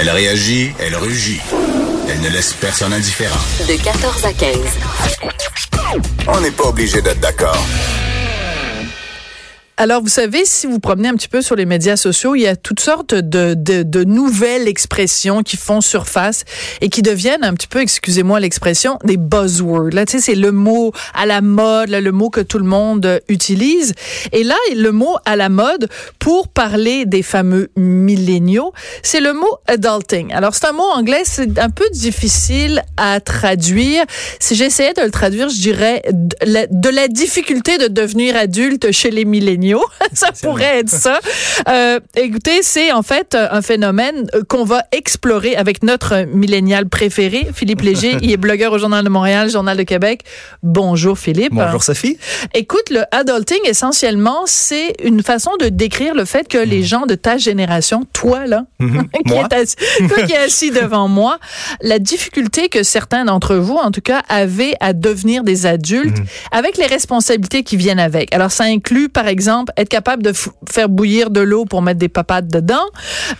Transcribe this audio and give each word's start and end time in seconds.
Elle 0.00 0.10
réagit, 0.10 0.72
elle 0.78 0.94
rugit. 0.94 1.40
Elle 2.08 2.20
ne 2.20 2.28
laisse 2.28 2.52
personne 2.52 2.92
indifférent. 2.92 3.40
De 3.66 3.74
14 3.82 4.24
à 4.24 4.32
15. 4.32 4.56
On 6.28 6.40
n'est 6.40 6.52
pas 6.52 6.68
obligé 6.68 7.02
d'être 7.02 7.18
d'accord. 7.18 7.58
Alors, 9.80 10.02
vous 10.02 10.08
savez, 10.08 10.44
si 10.44 10.66
vous 10.66 10.80
promenez 10.80 11.06
un 11.06 11.14
petit 11.14 11.28
peu 11.28 11.40
sur 11.40 11.54
les 11.54 11.64
médias 11.64 11.94
sociaux, 11.94 12.34
il 12.34 12.40
y 12.40 12.48
a 12.48 12.56
toutes 12.56 12.80
sortes 12.80 13.14
de, 13.14 13.54
de, 13.54 13.84
de 13.84 14.02
nouvelles 14.02 14.66
expressions 14.66 15.44
qui 15.44 15.56
font 15.56 15.80
surface 15.80 16.42
et 16.80 16.88
qui 16.88 17.00
deviennent 17.00 17.44
un 17.44 17.54
petit 17.54 17.68
peu, 17.68 17.80
excusez-moi 17.80 18.40
l'expression, 18.40 18.98
des 19.04 19.16
buzzwords. 19.16 19.90
Là, 19.92 20.04
tu 20.04 20.18
sais, 20.18 20.32
c'est 20.32 20.34
le 20.34 20.50
mot 20.50 20.90
à 21.14 21.26
la 21.26 21.42
mode, 21.42 21.90
là, 21.90 22.00
le 22.00 22.10
mot 22.10 22.28
que 22.28 22.40
tout 22.40 22.58
le 22.58 22.64
monde 22.64 23.20
utilise. 23.28 23.94
Et 24.32 24.42
là, 24.42 24.56
le 24.74 24.90
mot 24.90 25.14
à 25.24 25.36
la 25.36 25.48
mode 25.48 25.88
pour 26.18 26.48
parler 26.48 27.06
des 27.06 27.22
fameux 27.22 27.70
milléniaux, 27.76 28.72
c'est 29.04 29.20
le 29.20 29.32
mot 29.32 29.58
adulting. 29.68 30.32
Alors, 30.32 30.56
c'est 30.56 30.66
un 30.66 30.72
mot 30.72 30.90
anglais, 30.92 31.22
c'est 31.22 31.56
un 31.56 31.70
peu 31.70 31.86
difficile 31.92 32.82
à 32.96 33.20
traduire. 33.20 34.02
Si 34.40 34.56
j'essayais 34.56 34.94
de 34.94 35.02
le 35.02 35.12
traduire, 35.12 35.48
je 35.48 35.60
dirais 35.60 36.02
de 36.12 36.34
la, 36.44 36.66
de 36.66 36.88
la 36.88 37.06
difficulté 37.06 37.78
de 37.78 37.86
devenir 37.86 38.34
adulte 38.34 38.90
chez 38.90 39.12
les 39.12 39.24
milléniaux. 39.24 39.67
ça 40.12 40.32
pourrait 40.42 40.80
être 40.80 40.88
ça. 40.88 41.20
Euh, 41.68 42.00
écoutez, 42.16 42.62
c'est 42.62 42.92
en 42.92 43.02
fait 43.02 43.34
un 43.34 43.62
phénomène 43.62 44.26
qu'on 44.48 44.64
va 44.64 44.82
explorer 44.92 45.56
avec 45.56 45.82
notre 45.82 46.24
millénial 46.32 46.88
préféré, 46.88 47.48
Philippe 47.52 47.82
Léger. 47.82 48.16
il 48.22 48.30
est 48.30 48.36
blogueur 48.36 48.72
au 48.72 48.78
Journal 48.78 49.04
de 49.04 49.08
Montréal, 49.08 49.50
Journal 49.50 49.76
de 49.76 49.82
Québec. 49.82 50.22
Bonjour 50.62 51.18
Philippe. 51.18 51.52
Bonjour 51.52 51.82
Sophie. 51.82 52.18
Écoute, 52.54 52.90
le 52.90 53.02
adulting, 53.12 53.58
essentiellement, 53.64 54.42
c'est 54.46 54.94
une 55.02 55.22
façon 55.22 55.50
de 55.60 55.68
décrire 55.68 56.14
le 56.14 56.24
fait 56.24 56.48
que 56.48 56.58
les 56.58 56.82
gens 56.82 57.06
de 57.06 57.14
ta 57.14 57.38
génération, 57.38 58.04
toi 58.12 58.46
là, 58.46 58.64
qui, 58.80 58.86
Moi? 58.86 59.46
est 59.50 59.54
assis, 59.54 59.76
toi 60.08 60.22
qui 60.22 60.36
assis 60.36 60.70
devant 60.70 61.08
moi, 61.08 61.38
la 61.82 61.98
difficulté 61.98 62.68
que 62.68 62.82
certains 62.82 63.24
d'entre 63.24 63.56
vous, 63.56 63.76
en 63.76 63.90
tout 63.90 64.00
cas, 64.00 64.22
avaient 64.28 64.74
à 64.80 64.92
devenir 64.92 65.44
des 65.44 65.66
adultes 65.66 66.18
avec 66.52 66.76
les 66.76 66.86
responsabilités 66.86 67.62
qui 67.62 67.76
viennent 67.76 67.98
avec. 67.98 68.34
Alors, 68.34 68.50
ça 68.50 68.64
inclut, 68.64 69.08
par 69.08 69.26
exemple, 69.26 69.57
être 69.76 69.88
capable 69.88 70.22
de 70.22 70.32
faire 70.70 70.88
bouillir 70.88 71.30
de 71.30 71.40
l'eau 71.40 71.64
pour 71.64 71.82
mettre 71.82 71.98
des 71.98 72.08
papates 72.08 72.48
dedans, 72.48 72.86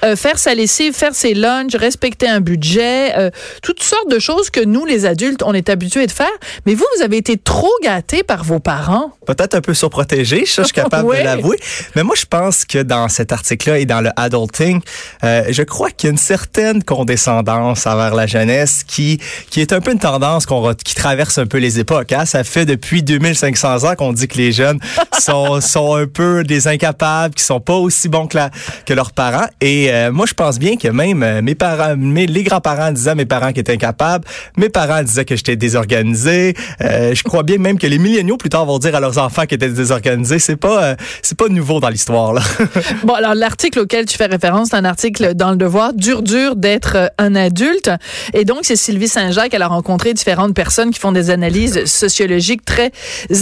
euh, 0.04 0.16
faire 0.16 0.38
sa 0.38 0.54
lessive, 0.54 0.94
faire 0.94 1.14
ses 1.14 1.34
lunchs, 1.34 1.74
respecter 1.74 2.28
un 2.28 2.40
budget, 2.40 3.16
euh, 3.16 3.30
toutes 3.62 3.82
sortes 3.82 4.10
de 4.10 4.18
choses 4.18 4.50
que 4.50 4.64
nous, 4.64 4.84
les 4.84 5.06
adultes, 5.06 5.42
on 5.44 5.54
est 5.54 5.68
habitués 5.68 6.06
de 6.06 6.12
faire. 6.12 6.26
Mais 6.66 6.74
vous, 6.74 6.84
vous 6.96 7.02
avez 7.02 7.16
été 7.16 7.36
trop 7.36 7.72
gâtés 7.82 8.22
par 8.22 8.44
vos 8.44 8.60
parents. 8.60 9.12
Peut-être 9.26 9.54
un 9.54 9.60
peu 9.60 9.74
surprotégé, 9.74 10.46
ça, 10.46 10.62
je 10.62 10.66
suis 10.66 10.74
capable 10.74 11.16
de 11.16 11.22
l'avouer. 11.24 11.58
Mais 11.96 12.02
moi, 12.02 12.14
je 12.16 12.26
pense 12.26 12.64
que 12.64 12.82
dans 12.82 13.08
cet 13.08 13.32
article-là 13.32 13.78
et 13.78 13.86
dans 13.86 14.00
le 14.00 14.10
adulting, 14.16 14.80
euh, 15.24 15.44
je 15.50 15.62
crois 15.62 15.90
qu'il 15.90 16.08
y 16.08 16.10
a 16.10 16.12
une 16.12 16.18
certaine 16.18 16.82
condescendance 16.82 17.86
envers 17.86 18.14
la 18.14 18.26
jeunesse 18.26 18.84
qui 18.86 19.20
qui 19.50 19.60
est 19.60 19.72
un 19.72 19.80
peu 19.80 19.92
une 19.92 19.98
tendance 19.98 20.46
qu'on 20.46 20.74
qui 20.74 20.94
traverse 20.94 21.38
un 21.38 21.46
peu 21.46 21.58
les 21.58 21.78
époques. 21.78 22.12
Hein? 22.12 22.24
Ça 22.26 22.44
fait 22.44 22.66
depuis 22.66 23.02
2500 23.02 23.84
ans 23.84 23.94
qu'on 23.94 24.12
dit 24.12 24.28
que 24.28 24.36
les 24.36 24.52
jeunes 24.52 24.80
sont 25.18 25.60
sont 25.60 25.94
un 25.94 26.06
peu 26.08 26.42
des 26.44 26.68
incapables, 26.68 27.34
qui 27.34 27.44
sont 27.44 27.60
pas 27.60 27.76
aussi 27.76 28.08
bons 28.08 28.26
que 28.26 28.36
la, 28.36 28.50
que 28.86 28.94
leurs 28.94 29.12
parents. 29.12 29.46
Et 29.60 29.92
euh, 29.92 30.12
moi, 30.12 30.26
je 30.26 30.34
pense 30.34 30.58
bien 30.58 30.76
que 30.76 30.88
même 30.88 31.22
euh, 31.22 31.42
mes 31.42 31.54
parents, 31.54 31.96
mes, 31.96 32.26
les 32.26 32.42
grands-parents 32.42 32.92
disaient 32.92 33.10
à 33.10 33.14
mes 33.14 33.26
parents 33.26 33.52
qu'ils 33.52 33.60
étaient 33.60 33.72
incapables, 33.72 34.24
mes 34.56 34.68
parents 34.68 35.02
disaient 35.02 35.24
que 35.24 35.36
j'étais 35.36 35.56
désorganisé. 35.56 36.54
Euh, 36.82 37.14
je 37.14 37.22
crois 37.22 37.42
bien 37.42 37.58
même 37.58 37.78
que 37.78 37.86
les 37.86 37.98
milléniaux 37.98 38.36
plus 38.36 38.48
tard 38.48 38.66
vont 38.66 38.78
dire 38.78 38.94
à 38.94 39.00
leurs 39.00 39.18
enfants 39.18 39.46
qu'ils 39.46 39.56
étaient 39.56 39.68
désorganisés. 39.68 40.38
C'est 40.38 40.56
pas 40.56 40.82
euh, 40.82 40.96
c'est 41.22 41.36
pas 41.36 41.48
nouveau 41.48 41.80
dans 41.80 41.88
l'histoire 41.88 42.32
là. 42.32 42.42
Bon, 43.04 43.14
alors 43.14 43.34
l'article 43.34 43.80
auquel 43.80 44.06
tu 44.06 44.16
fais 44.16 44.26
référence, 44.26 44.68
c'est 44.70 44.76
un 44.76 44.84
article 44.84 45.34
dans 45.34 45.50
Le 45.50 45.56
Devoir, 45.56 45.92
dur, 45.94 46.22
dur 46.22 46.56
d'être 46.56 46.96
euh, 46.96 47.06
un 47.18 47.34
adulte. 47.34 47.90
Et 48.34 48.44
donc, 48.44 48.60
c'est 48.62 48.76
Sylvie 48.76 49.08
Saint-Jacques. 49.08 49.54
Elle 49.54 49.62
a 49.62 49.68
rencontré 49.68 50.14
différentes 50.14 50.54
personnes 50.54 50.90
qui 50.90 51.00
font 51.00 51.12
des 51.12 51.30
analyses 51.30 51.84
sociologiques 51.84 52.64
très 52.64 52.92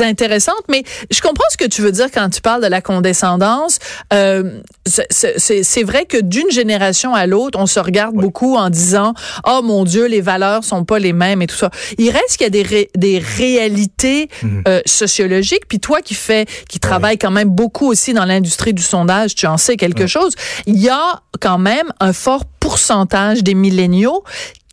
intéressantes. 0.01 0.55
Mais 0.69 0.83
je 1.11 1.21
comprends 1.21 1.47
ce 1.51 1.57
que 1.57 1.67
tu 1.67 1.83
veux 1.83 1.93
dire 1.93 2.07
quand 2.13 2.29
tu 2.31 2.41
parles 2.41 2.56
de 2.61 2.67
la 2.67 2.81
condescendance. 2.81 3.79
Euh, 4.13 4.61
c'est- 4.87 5.83
vrai 5.85 6.05
que 6.07 6.19
d'une 6.21 6.51
génération 6.51 7.15
à 7.15 7.27
l'autre, 7.27 7.59
on 7.61 7.67
se 7.67 7.79
regarde 7.81 8.15
beaucoup 8.15 8.57
en 8.57 8.71
disant, 8.71 9.15
oh 9.47 9.61
mon 9.63 9.85
Dieu, 9.85 10.07
les 10.07 10.21
valeurs 10.21 10.65
sont 10.65 10.85
pas 10.85 10.99
les 10.99 11.13
mêmes 11.13 11.43
et 11.43 11.47
tout 11.47 11.57
ça. 11.57 11.71
Il 11.99 12.11
reste 12.11 12.37
qu'il 12.39 12.45
y 12.45 12.47
a 12.47 12.51
des, 12.51 12.63
ré- 12.63 12.91
des 12.97 13.19
réalités 13.19 14.29
euh, 14.69 14.81
sociologiques. 14.87 15.67
Puis 15.69 15.81
toi 15.81 16.01
qui 16.03 16.15
fais, 16.15 16.47
qui 16.69 16.81
travaille 16.81 17.19
quand 17.19 17.31
même 17.31 17.49
beaucoup 17.51 17.87
aussi 17.89 18.15
dans 18.15 18.25
l'industrie 18.25 18.73
du 18.75 18.83
sondage, 18.83 19.35
tu 19.35 19.47
en 19.47 19.57
sais 19.59 19.77
quelque 19.77 20.07
chose. 20.07 20.35
Il 20.67 20.79
y 20.81 20.89
a 20.89 21.21
quand 21.41 21.59
même 21.59 21.93
un 22.01 22.13
fort 22.13 22.45
pourcentage 22.61 23.43
des 23.43 23.55
milléniaux 23.55 24.25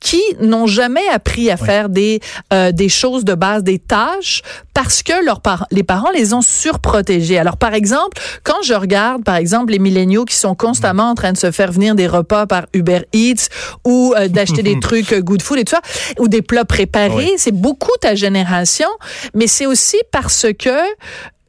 qui 0.03 0.21
n'ont 0.41 0.67
jamais 0.67 1.07
appris 1.11 1.49
à 1.49 1.57
faire 1.57 1.87
des 1.89 2.19
euh, 2.51 2.71
des 2.73 2.89
choses 2.89 3.23
de 3.25 3.33
base, 3.35 3.63
des 3.63 3.79
tâches, 3.79 4.41
parce 4.73 5.01
que 5.01 5.25
leurs 5.25 5.39
parents, 5.41 5.65
les 5.71 5.83
parents 5.83 6.11
les 6.13 6.33
ont 6.33 6.41
surprotégés. 6.41 7.39
Alors, 7.39 7.55
par 7.57 7.73
exemple, 7.73 8.17
quand 8.43 8.61
je 8.63 8.73
regarde, 8.73 9.23
par 9.23 9.37
exemple, 9.37 9.71
les 9.71 9.79
milléniaux 9.79 10.25
qui 10.25 10.35
sont 10.35 10.55
constamment 10.55 11.09
en 11.09 11.15
train 11.15 11.31
de 11.31 11.37
se 11.37 11.51
faire 11.51 11.71
venir 11.71 11.95
des 11.95 12.05
repas 12.07 12.45
par 12.45 12.65
Uber 12.73 13.03
Eats 13.13 13.47
ou 13.85 14.13
euh, 14.17 14.27
d'acheter 14.35 14.61
des 14.61 14.79
trucs 14.79 15.13
euh, 15.13 15.21
Good 15.21 15.41
Food 15.41 15.59
et 15.59 15.63
tout 15.63 15.71
ça, 15.75 15.81
ou 16.19 16.27
des 16.27 16.41
plats 16.41 16.65
préparés, 16.65 17.13
Oui. 17.15 17.33
c'est 17.37 17.51
beaucoup 17.55 17.95
ta 18.01 18.13
génération, 18.15 18.89
mais 19.33 19.47
c'est 19.47 19.65
aussi 19.65 19.97
parce 20.11 20.47
que 20.59 20.69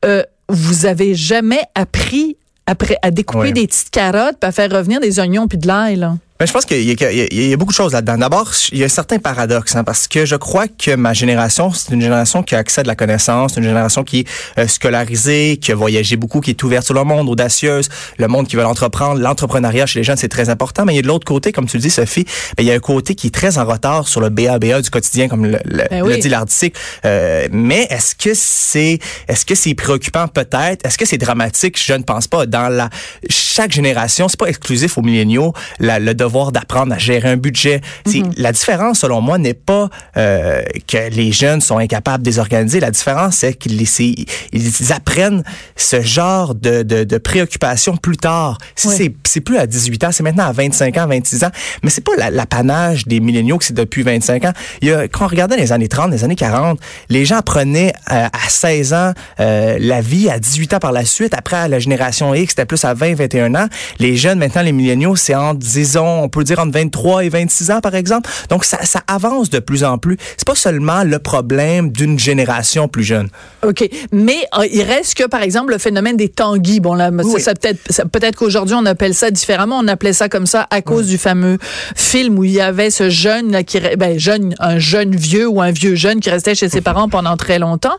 euh, 0.05 0.23
vous 0.49 0.87
avez 0.87 1.15
jamais 1.17 1.63
appris 1.75 2.37
après 2.67 2.97
à 3.03 3.11
découper 3.11 3.49
Oui. 3.49 3.53
des 3.53 3.67
petites 3.67 3.91
carottes, 3.91 4.37
puis 4.41 4.49
à 4.49 4.53
faire 4.53 4.71
revenir 4.71 5.01
des 5.01 5.19
oignons 5.19 5.49
puis 5.49 5.59
de 5.59 5.67
l'ail. 5.67 5.97
là. 5.97 6.15
Ben, 6.41 6.47
je 6.47 6.53
pense 6.53 6.65
qu'il 6.65 6.81
y, 6.81 6.91
y 6.93 7.49
y 7.49 7.53
a 7.53 7.57
beaucoup 7.57 7.71
de 7.71 7.77
choses 7.77 7.93
là-dedans. 7.93 8.19
D'abord, 8.19 8.51
il 8.73 8.79
y 8.79 8.83
a 8.83 8.87
un 8.87 8.89
certain 8.89 9.19
paradoxe, 9.21 9.77
hein, 9.77 9.85
parce 9.85 10.09
que 10.09 10.25
je 10.27 10.35
crois 10.35 10.67
que 10.67 10.97
ma 10.97 11.13
génération, 11.13 11.73
c'est 11.73 11.93
une 11.95 12.01
génération 12.01 12.43
qui 12.43 12.57
a 12.57 12.59
accès 12.59 12.81
à 12.81 12.83
de 12.83 12.89
la 12.89 12.97
connaissance, 12.97 13.57
une 13.57 13.63
génération 13.63 14.03
qui 14.03 14.21
est 14.21 14.29
euh, 14.59 14.67
scolarisée, 14.67 15.59
qui 15.63 15.71
a 15.71 15.77
voyagé 15.77 16.17
beaucoup, 16.17 16.41
qui 16.41 16.51
est 16.51 16.63
ouverte 16.65 16.85
sur 16.87 16.95
le 16.95 17.05
monde, 17.05 17.29
audacieuse, 17.29 17.89
le 18.19 18.27
monde 18.27 18.49
qui 18.49 18.57
veut 18.57 18.65
l'entreprendre, 18.65 19.21
l'entrepreneuriat 19.21 19.87
chez 19.87 20.01
les 20.01 20.05
jeunes, 20.05 20.17
c'est 20.17 20.29
très 20.29 20.49
important. 20.49 20.85
Mais 20.85 20.95
il 20.95 20.97
y 20.97 20.99
a 20.99 21.03
de 21.03 21.07
l'autre 21.07 21.25
côté, 21.25 21.53
comme 21.53 21.67
tu 21.67 21.77
le 21.77 21.83
dis, 21.83 21.91
Sophie, 21.91 22.25
ben, 22.57 22.65
il 22.65 22.67
y 22.67 22.73
a 22.73 22.75
un 22.75 22.81
côté 22.81 23.15
qui 23.15 23.29
est 23.29 23.35
très 23.35 23.57
en 23.57 23.65
retard 23.65 24.09
sur 24.09 24.21
le 24.21 24.29
BABA 24.29 24.83
du 24.83 24.91
quotidien, 24.91 25.29
comme 25.29 25.47
le, 25.47 25.59
le- 25.65 25.85
Ben 25.89 26.05
le 26.05 26.17
dit 26.19 26.29
l'article. 26.29 26.81
Euh, 27.05 27.47
mais 27.53 27.87
est-ce 27.91 28.17
que 28.17 28.31
c'est, 28.35 28.99
est-ce 29.29 29.47
que 29.47 29.55
c'est 29.55 29.75
préoccupant 29.75 30.27
peut-être? 30.27 30.85
Est-ce 30.85 30.99
que 30.99 31.07
c'est 31.07 31.17
dramatique? 31.19 31.81
Je 31.81 31.93
ne 31.93 32.03
pense 32.03 32.27
pas. 32.27 32.45
Dans 32.47 32.69
la 32.69 32.91
chaque 33.31 33.71
génération, 33.71 34.27
c'est 34.29 34.39
pas 34.41 34.47
exclusif 34.49 34.99
aux 34.99 35.03
milléniaux, 35.03 35.53
la- 35.79 36.01
le 36.01 36.13
devoir 36.13 36.34
d'apprendre 36.53 36.93
à 36.95 36.99
gérer 36.99 37.29
un 37.31 37.37
budget. 37.37 37.81
C'est 38.07 38.23
la 38.37 38.53
différence, 38.53 39.01
selon 39.01 39.21
moi, 39.21 39.39
n'est 39.39 39.55
pas 39.55 39.89
euh, 40.17 40.63
que 40.87 41.09
les 41.11 41.33
jeunes 41.33 41.61
sont 41.61 41.79
incapables, 41.79 42.23
désorganisés. 42.23 42.81
La 42.81 42.91
différence, 42.91 43.37
c'est 43.37 43.55
qu'ils 43.55 43.77
les- 43.77 44.27
ils 44.53 44.93
apprennent 44.93 45.43
ce 45.77 46.01
genre 46.03 46.55
de, 46.55 46.83
de, 46.83 47.05
de 47.05 47.19
préoccupation 47.19 47.97
plus 47.97 48.17
tard. 48.17 48.59
Si 48.77 48.89
Oui. 48.89 49.15
c'est 49.25 49.41
plus 49.41 49.59
à 49.59 49.67
18 49.67 50.05
ans, 50.05 50.11
c'est 50.13 50.23
maintenant 50.23 50.45
à 50.47 50.53
25 50.53 50.97
ans, 50.99 51.07
26 51.07 51.45
ans. 51.45 51.51
Mais 51.83 51.91
c'est 51.91 52.05
pas 52.05 52.13
la- 52.17 52.31
l'apanage 52.31 53.07
des 53.07 53.21
milléniaux 53.21 53.59
que 53.59 53.65
c'est 53.65 53.75
depuis 53.75 54.03
25 54.03 54.45
ans. 54.45 54.53
Il 54.81 54.89
y 54.89 54.93
a, 54.93 55.09
quand 55.09 55.25
on 55.25 55.29
regardait 55.29 55.57
les 55.57 55.73
années 55.73 55.89
30, 55.89 56.11
les 56.11 56.25
années 56.25 56.37
40, 56.37 56.79
les 57.09 57.25
gens 57.25 57.37
apprenaient 57.37 57.93
euh, 58.13 58.27
à 58.27 58.49
16 58.49 58.93
ans 58.95 59.13
euh, 59.41 59.77
la 59.81 60.01
vie, 60.01 60.29
à 60.31 60.39
18 60.39 60.75
ans 60.75 60.79
par 60.79 60.93
la 60.93 61.05
suite. 61.05 61.35
Après, 61.37 61.57
à 61.57 61.69
la 61.69 61.79
génération 61.79 62.35
X, 62.35 62.51
c'était 62.51 62.65
plus 62.67 62.85
à 62.85 62.95
20, 62.95 63.15
21 63.15 63.55
ans. 63.55 63.67
Les 63.99 64.17
jeunes, 64.17 64.39
maintenant, 64.39 64.63
les 64.63 64.73
milléniaux, 64.73 65.17
c'est 65.17 65.35
entre, 65.35 65.59
disons, 65.59 66.14
on 66.23 66.29
peut 66.29 66.45
dire 66.45 66.59
entre 66.59 66.73
23 66.73 67.25
et 67.25 67.29
26 67.29 67.71
ans, 67.71 67.81
par 67.81 67.95
exemple. 67.95 68.31
Donc, 68.51 68.65
ça, 68.65 68.85
ça 68.85 69.01
avance 69.07 69.51
de 69.51 69.59
plus 69.59 69.85
en 69.85 69.99
plus. 69.99 70.17
C'est 70.37 70.47
pas 70.47 70.55
seulement 70.55 71.05
le 71.05 71.19
problème 71.19 71.91
d'une 71.91 72.19
génération 72.19 72.89
plus 72.89 73.05
jeune. 73.05 73.29
OK. 73.67 73.89
Mais 74.13 74.37
euh, 74.59 74.67
il 74.73 74.83
reste 74.83 75.15
que, 75.15 75.25
par 75.27 75.43
exemple, 75.43 75.73
le 75.73 75.79
phénomène 75.79 76.17
des 76.17 76.29
tanguis. 76.29 76.81
Bon, 76.81 76.95
là, 76.95 77.11
ça, 77.11 77.25
Oui. 77.27 77.41
ça 77.41 77.55
peut-être, 77.55 77.81
ça- 77.91 78.05
peut-être 78.05 78.37
qu'aujourd'hui, 78.37 78.75
on 78.79 78.87
appelle 78.87 79.15
ça 79.15 79.31
différemment. 79.31 79.79
On 79.79 79.89
appelait 79.89 80.13
ça 80.13 80.29
comme 80.29 80.47
ça 80.47 80.67
à 80.71 80.83
cause 80.83 81.07
du 81.09 81.19
fameux 81.19 81.59
film 81.97 82.39
où 82.39 82.45
il 82.45 82.53
y 82.53 82.61
avait 82.61 82.91
ce 82.91 83.11
jeune, 83.11 83.51
là, 83.53 83.63
qui, 83.63 83.79
ben, 83.97 84.19
jeune, 84.19 84.55
un 84.59 84.79
jeune 84.79 85.15
vieux 85.15 85.47
ou 85.49 85.61
un 85.61 85.71
vieux 85.71 85.95
jeune 85.95 86.21
qui 86.21 86.31
restait 86.31 86.55
chez 86.55 86.69
ses 86.69 86.81
parents 86.81 87.09
pendant 87.09 87.37
très 87.37 87.59
longtemps. 87.59 87.97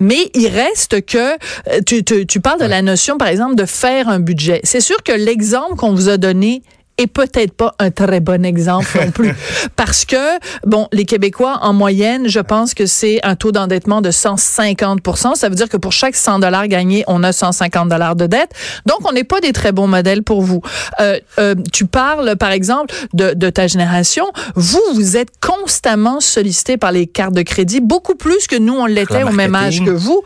Mais 0.00 0.30
il 0.34 0.48
reste 0.48 1.04
que, 1.06 1.32
euh, 1.34 1.80
tu, 1.86 2.04
tu, 2.04 2.26
tu 2.26 2.40
parles 2.40 2.60
de 2.60 2.66
la 2.66 2.82
notion, 2.82 3.18
par 3.18 3.28
exemple, 3.28 3.54
de 3.54 3.64
faire 3.66 4.08
un 4.08 4.20
budget. 4.20 4.60
C'est 4.64 4.80
sûr 4.80 4.96
que 5.04 5.12
l'exemple 5.12 5.76
qu'on 5.76 5.94
vous 5.94 6.08
a 6.08 6.16
donné 6.16 6.62
est 6.98 7.06
peut-être 7.06 7.52
pas 7.54 7.74
un 7.78 7.90
très 7.90 8.20
bon 8.20 8.44
exemple 8.44 8.86
non 9.04 9.10
plus. 9.10 9.32
Parce 9.76 10.04
que, 10.04 10.38
bon, 10.64 10.86
les 10.92 11.04
Québécois, 11.04 11.58
en 11.62 11.72
moyenne, 11.72 12.28
je 12.28 12.40
pense 12.40 12.74
que 12.74 12.86
c'est 12.86 13.20
un 13.24 13.34
taux 13.36 13.52
d'endettement 13.52 14.00
de 14.00 14.10
150% 14.10 15.34
Ça 15.34 15.48
veut 15.48 15.54
dire 15.54 15.68
que 15.68 15.76
pour 15.76 15.92
chaque 15.92 16.14
100 16.16 16.38
dollars 16.40 16.68
gagnés, 16.68 17.04
on 17.06 17.22
a 17.22 17.32
150 17.32 17.88
dollars 17.88 18.16
de 18.16 18.26
dette. 18.26 18.50
Donc, 18.86 18.98
on 19.08 19.12
n'est 19.12 19.24
pas 19.24 19.40
des 19.40 19.52
très 19.52 19.72
bons 19.72 19.86
modèles 19.88 20.22
pour 20.22 20.42
vous. 20.42 20.60
Euh, 21.00 21.18
euh, 21.38 21.54
tu 21.72 21.86
parles, 21.86 22.36
par 22.36 22.50
exemple, 22.52 22.94
de, 23.12 23.34
de 23.34 23.50
ta 23.50 23.66
génération. 23.66 24.26
Vous, 24.54 24.82
vous 24.94 25.16
êtes 25.16 25.30
constamment 25.40 26.20
sollicité 26.20 26.76
par 26.76 26.92
les 26.92 27.06
cartes 27.06 27.34
de 27.34 27.42
crédit, 27.42 27.80
beaucoup 27.80 28.14
plus 28.14 28.46
que 28.46 28.56
nous, 28.56 28.74
on 28.74 28.86
l'était 28.86 29.24
au 29.24 29.30
même 29.32 29.54
âge 29.54 29.84
que 29.84 29.90
vous. 29.90 30.22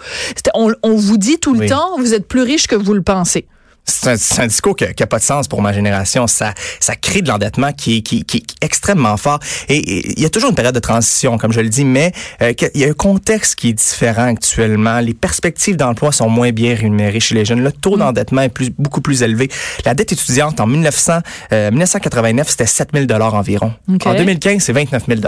On, 0.55 0.73
on 0.83 0.97
vous 0.97 1.17
dit 1.19 1.39
tout 1.39 1.55
le 1.55 1.61
Oui. 1.61 1.69
temps, 1.69 1.97
vous 1.99 2.15
êtes 2.15 2.29
plus 2.29 2.43
riche 2.43 2.67
que 2.67 2.77
vous 2.77 2.95
le 2.95 3.03
pensez. 3.03 3.47
C'est 3.89 4.41
un, 4.41 4.47
discours 4.47 4.77
qui 4.77 4.85
n'a 4.85 5.07
pas 5.07 5.19
de 5.19 5.25
sens 5.25 5.49
pour 5.49 5.63
ma 5.63 5.73
génération. 5.73 6.27
Ça, 6.27 6.55
ça 6.81 6.95
crée 6.95 7.23
de 7.23 7.29
l'endettement 7.29 7.73
qui, 7.73 8.03
qui, 8.03 8.25
qui, 8.25 8.39
est 8.39 8.65
extrêmement 8.65 9.17
fort. 9.17 9.41
Et 9.69 10.13
il 10.17 10.23
y 10.23 10.27
a 10.27 10.31
toujours 10.31 10.51
une 10.51 10.57
période 10.57 10.75
de 10.75 10.81
transition, 10.81 11.39
comme 11.39 11.53
je 11.53 11.61
le 11.61 11.69
dis, 11.69 11.85
mais 11.85 12.13
euh, 12.43 12.53
il 12.75 12.81
y 12.81 12.85
a 12.85 12.89
un 12.89 12.93
contexte 12.93 13.55
qui 13.57 13.71
est 13.71 13.73
différent 13.73 14.27
actuellement. 14.27 15.01
Les 15.01 15.15
perspectives 15.15 15.77
d'emploi 15.77 16.13
sont 16.13 16.29
moins 16.29 16.53
bien 16.53 16.75
rémunérées 16.75 17.21
chez 17.21 17.35
les 17.35 17.45
jeunes. 17.45 17.63
Le 17.63 17.73
taux 17.73 17.97
mm. 17.97 18.01
d'endettement 18.01 18.43
est 18.43 18.49
plus, 18.49 18.71
beaucoup 18.79 19.01
plus 19.01 19.23
élevé. 19.23 19.49
La 19.85 19.95
dette 19.95 20.13
étudiante 20.13 20.61
en 20.61 20.67
1900, 20.67 21.21
1989, 21.53 22.49
c'était 22.49 22.67
7 22.67 22.91
000 22.95 23.23
environ. 23.23 23.73
En 24.05 24.15
2015, 24.15 24.63
c'est 24.63 24.73
29 24.73 25.05
000 25.09 25.21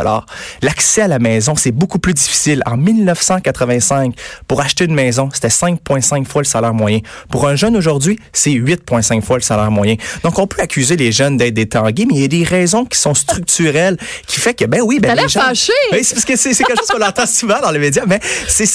L'accès 0.62 1.02
à 1.02 1.08
la 1.08 1.18
maison, 1.18 1.54
c'est 1.56 1.72
beaucoup 1.72 1.98
plus 1.98 2.14
difficile. 2.14 2.62
En 2.66 2.76
1985, 2.76 4.14
pour 4.46 4.60
acheter 4.60 4.84
une 4.84 4.94
maison, 4.94 5.28
c'était 5.32 5.48
5,5 5.48 6.24
fois 6.24 6.42
le 6.42 6.46
salaire 6.46 6.74
moyen. 6.74 7.00
Pour 7.30 7.46
un 7.46 7.56
jeune 7.56 7.76
aujourd'hui, 7.76 8.18
c'est 8.32 8.49
8,5 8.58 9.22
fois 9.22 9.36
le 9.36 9.42
salaire 9.42 9.70
moyen. 9.70 9.96
Donc, 10.22 10.38
on 10.38 10.46
peut 10.46 10.60
accuser 10.60 10.96
les 10.96 11.12
jeunes 11.12 11.36
d'être 11.36 11.54
des 11.54 11.66
mais 12.06 12.14
il 12.14 12.20
y 12.20 12.24
a 12.24 12.28
des 12.28 12.44
raisons 12.44 12.84
qui 12.84 12.98
sont 12.98 13.14
structurelles 13.14 13.96
qui 14.26 14.40
fait 14.40 14.54
que, 14.54 14.64
ben 14.64 14.80
oui, 14.82 14.98
ben 15.00 15.14
les 15.14 15.28
gens... 15.28 15.40
fâché! 15.40 15.72
Ben, 15.90 16.02
c'est 16.02 16.14
parce 16.14 16.24
que 16.24 16.36
c'est 16.36 16.54
quelque 16.54 16.78
chose 16.78 16.88
qu'on 16.88 17.04
entend 17.04 17.26
souvent 17.26 17.60
dans 17.60 17.70
les 17.70 17.78
médias, 17.78 18.04
mais 18.06 18.20
c'est 18.48 18.66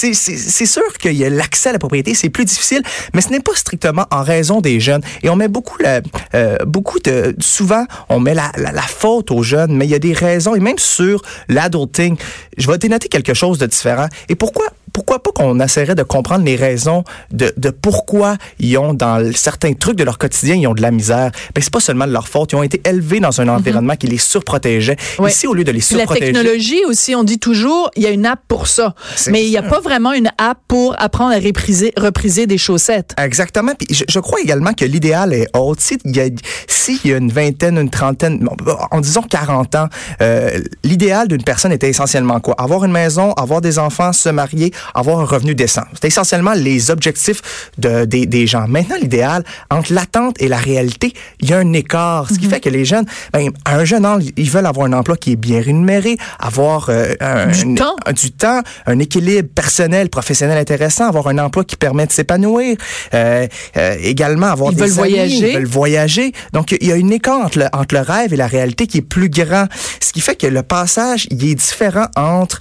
sûr 0.66 0.92
qu'il 1.00 1.14
y 1.14 1.24
a 1.24 1.30
l'accès 1.30 1.70
à 1.70 1.72
la 1.72 1.78
propriété, 1.78 2.14
c'est 2.14 2.30
plus 2.30 2.44
difficile, 2.44 2.82
mais 3.14 3.20
ce 3.20 3.30
n'est 3.30 3.40
pas 3.40 3.54
strictement 3.54 4.06
en 4.10 4.22
raison 4.22 4.60
des 4.60 4.80
jeunes. 4.80 5.02
Et 5.22 5.28
on 5.28 5.36
met 5.36 5.48
beaucoup, 5.48 5.78
la, 5.80 6.00
euh, 6.34 6.56
beaucoup 6.66 6.98
de... 7.00 7.34
Souvent, 7.38 7.84
on 8.08 8.20
met 8.20 8.34
la, 8.34 8.50
la, 8.56 8.72
la, 8.72 8.82
faute 8.82 9.30
aux 9.30 9.42
jeunes, 9.42 9.76
mais 9.76 9.86
il 9.86 9.90
y 9.90 9.94
a 9.94 9.98
des 9.98 10.12
raisons, 10.12 10.54
et 10.54 10.60
même 10.60 10.78
sur 10.78 11.22
l'adulting, 11.48 12.16
je 12.56 12.70
vais 12.70 12.78
dénoter 12.78 13.08
quelque 13.08 13.34
chose 13.34 13.58
de 13.58 13.66
différent. 13.66 14.08
Et 14.28 14.34
pourquoi 14.34 14.66
pourquoi 14.92 15.22
pas 15.22 15.30
qu'on 15.32 15.60
essaierait 15.60 15.94
de 15.94 16.02
comprendre 16.02 16.44
les 16.44 16.56
raisons 16.56 17.04
de, 17.30 17.52
de 17.56 17.70
pourquoi 17.70 18.36
ils 18.58 18.76
ont 18.78 18.94
dans 18.94 19.32
certains 19.34 19.72
trucs 19.74 19.96
de 19.96 20.04
leur 20.04 20.18
quotidien, 20.18 20.54
ils 20.54 20.66
ont 20.66 20.74
de 20.74 20.82
la 20.82 20.90
misère. 20.90 21.30
Ben, 21.54 21.62
c'est 21.62 21.72
pas 21.72 21.80
seulement 21.80 22.06
de 22.06 22.12
leur 22.12 22.28
faute. 22.28 22.52
Ils 22.52 22.56
ont 22.56 22.62
été 22.62 22.80
élevés 22.84 23.20
dans 23.20 23.40
un 23.40 23.44
mhm. 23.44 23.50
environnement 23.50 23.96
qui 23.96 24.06
les 24.06 24.18
surprotégeait. 24.18 24.96
Ici, 25.26 25.46
au 25.46 25.54
lieu 25.54 25.64
de 25.64 25.72
les 25.72 25.80
surprotéger. 25.80 26.32
La 26.32 26.40
technologie 26.40 26.84
aussi, 26.86 27.14
on 27.14 27.24
dit 27.24 27.38
toujours, 27.38 27.90
il 27.96 28.02
y 28.02 28.06
a 28.06 28.10
une 28.10 28.26
app 28.26 28.40
pour 28.48 28.66
ça. 28.66 28.94
Mais 29.28 29.44
il 29.44 29.50
n'y 29.50 29.56
a 29.56 29.62
pas 29.62 29.80
vraiment 29.80 30.12
une 30.12 30.30
app 30.38 30.58
pour 30.68 30.94
apprendre 30.98 31.34
à 31.34 31.38
repriser, 31.38 31.92
repriser 31.96 32.46
des 32.46 32.58
chaussettes. 32.58 33.14
Exactement. 33.18 33.72
Puis 33.74 33.88
je, 33.90 34.04
je 34.08 34.18
crois 34.20 34.40
également 34.40 34.72
que 34.72 34.84
l'idéal 34.84 35.32
est 35.32 35.48
haut. 35.56 35.74
S'il 35.78 35.98
y, 36.04 36.20
a, 36.20 36.28
si 36.66 37.00
y 37.04 37.12
a 37.12 37.16
une 37.16 37.30
vingtaine, 37.30 37.78
une 37.78 37.90
trentaine, 37.90 38.48
en 38.90 39.00
disons 39.00 39.22
40 39.22 39.74
ans, 39.74 39.88
euh, 40.20 40.60
l'idéal 40.84 41.28
d'une 41.28 41.42
personne 41.42 41.72
était 41.72 41.88
essentiellement 41.88 42.40
quoi? 42.40 42.54
Avoir 42.58 42.84
une 42.84 42.92
maison, 42.92 43.32
avoir 43.32 43.60
des 43.60 43.78
enfants, 43.78 44.12
se 44.12 44.28
marier, 44.28 44.72
avoir 44.94 45.20
un 45.20 45.24
revenu 45.24 45.54
décent. 45.54 45.84
C'est 46.00 46.08
essentiellement 46.08 46.52
les 46.54 46.90
objectifs 46.90 47.70
de, 47.78 48.04
des, 48.04 48.26
des 48.26 48.46
gens. 48.46 48.66
Maintenant, 48.68 48.96
l'idéal, 49.00 49.44
entre 49.70 49.92
l'attente 49.92 50.36
et 50.40 50.48
la 50.48 50.58
réalité, 50.58 51.12
il 51.40 51.50
y 51.50 51.52
a 51.52 51.58
un 51.58 51.72
écart. 51.72 52.28
Ce 52.28 52.38
qui 52.38 52.46
mhm. 52.46 52.50
fait 52.50 52.60
que 52.60 52.68
les 52.68 52.84
jeunes, 52.84 53.06
ben, 53.32 53.50
à 53.64 53.76
un 53.76 53.84
jeune 53.84 54.04
âge, 54.04 54.24
ils 54.36 54.50
veulent 54.50 54.66
avoir 54.66 54.86
un 54.86 54.92
emploi 54.92 55.16
qui 55.16 55.32
est 55.32 55.36
bien 55.36 55.60
rémunéré, 55.60 56.16
avoir 56.38 56.88
euh, 56.88 57.14
un, 57.20 57.46
du, 57.46 57.74
temps. 57.74 57.96
Un, 58.06 58.12
du 58.12 58.32
temps, 58.32 58.60
un 58.86 58.98
équilibre 58.98 59.48
personnel, 59.54 60.08
professionnel 60.08 60.58
intéressant, 60.58 61.08
avoir 61.08 61.28
un 61.28 61.38
emploi 61.38 61.64
qui 61.64 61.76
permet 61.76 62.06
de 62.06 62.12
s'épanouir, 62.12 62.76
euh, 63.14 63.46
euh, 63.76 63.96
également 64.00 64.46
avoir 64.46 64.72
ils 64.72 64.76
des 64.76 64.82
veulent 64.82 64.90
voyager. 64.90 65.50
Ils 65.50 65.54
veulent 65.54 65.66
voyager. 65.66 66.32
Donc, 66.52 66.72
il 66.72 66.86
y 66.86 66.92
a 66.92 66.96
une 66.96 67.12
écart 67.12 67.40
entre 67.40 67.58
le, 67.58 67.66
entre 67.72 67.94
le 67.94 68.00
rêve 68.00 68.32
et 68.32 68.36
la 68.36 68.46
réalité 68.46 68.86
qui 68.86 68.98
est 68.98 69.02
plus 69.02 69.28
grand. 69.28 69.66
Ce 70.00 70.12
qui 70.12 70.20
fait 70.20 70.36
que 70.36 70.46
le 70.46 70.62
passage, 70.62 71.26
il 71.30 71.44
est 71.48 71.54
différent 71.54 72.06
entre, 72.16 72.58